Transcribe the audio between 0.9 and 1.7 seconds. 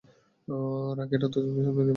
রাখ, এটা তোর কাছেই